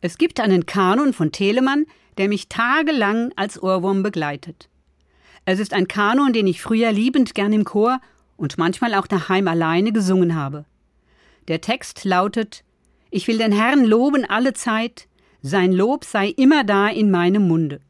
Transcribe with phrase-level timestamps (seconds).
[0.00, 1.84] Es gibt einen Kanon von Telemann,
[2.16, 4.68] der mich tagelang als Ohrwurm begleitet.
[5.44, 8.00] Es ist ein Kanon, den ich früher liebend gern im Chor
[8.36, 10.64] und manchmal auch daheim alleine gesungen habe.
[11.48, 12.64] Der Text lautet
[13.10, 15.06] Ich will den Herrn loben alle Zeit,
[15.42, 17.80] sein Lob sei immer da in meinem Munde.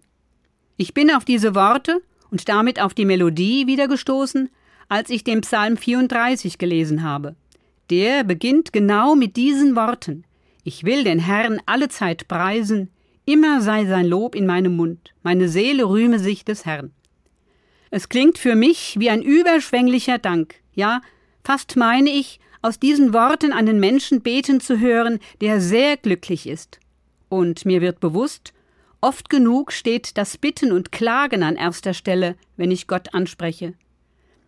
[0.76, 2.00] Ich bin auf diese Worte
[2.30, 4.50] und damit auf die Melodie wieder gestoßen,
[4.88, 7.36] als ich den Psalm 34 gelesen habe.
[7.90, 10.24] Der beginnt genau mit diesen Worten.
[10.64, 12.90] Ich will den Herrn alle Zeit preisen,
[13.24, 16.92] immer sei sein Lob in meinem Mund, meine Seele rühme sich des Herrn.
[17.90, 21.00] Es klingt für mich wie ein überschwänglicher Dank, ja,
[21.42, 26.78] fast meine ich, aus diesen Worten einen Menschen beten zu hören, der sehr glücklich ist.
[27.28, 28.52] Und mir wird bewusst,
[29.00, 33.74] oft genug steht das Bitten und Klagen an erster Stelle, wenn ich Gott anspreche.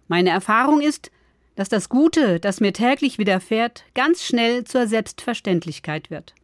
[0.09, 1.11] Meine Erfahrung ist,
[1.55, 6.35] dass das Gute, das mir täglich widerfährt, ganz schnell zur Selbstverständlichkeit wird.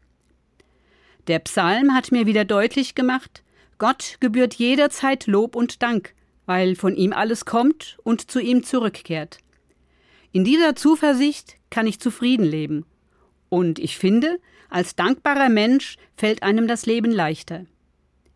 [1.27, 3.43] Der Psalm hat mir wieder deutlich gemacht,
[3.79, 6.15] Gott gebührt jederzeit Lob und Dank,
[6.47, 9.39] weil von ihm alles kommt und zu ihm zurückkehrt.
[10.33, 12.85] In dieser Zuversicht kann ich zufrieden leben.
[13.49, 17.67] Und ich finde, als dankbarer Mensch fällt einem das Leben leichter.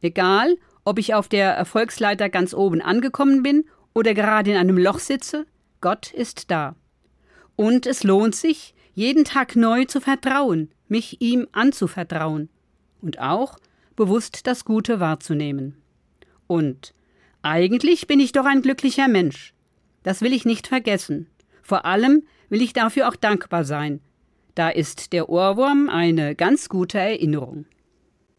[0.01, 4.99] Egal, ob ich auf der Erfolgsleiter ganz oben angekommen bin oder gerade in einem Loch
[4.99, 5.47] sitze,
[5.83, 6.75] Gott ist da.
[7.55, 12.49] Und es lohnt sich, jeden Tag neu zu vertrauen, mich ihm anzuvertrauen
[13.03, 13.59] und auch
[13.97, 15.77] bewusst das Gute wahrzunehmen.
[16.47, 16.95] Und
[17.43, 19.53] eigentlich bin ich doch ein glücklicher Mensch.
[20.03, 21.27] Das will ich nicht vergessen.
[21.63, 24.01] Vor allem will ich dafür auch dankbar sein.
[24.55, 27.67] Da ist der Ohrwurm eine ganz gute Erinnerung.